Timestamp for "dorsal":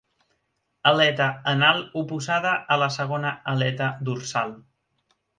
4.09-4.55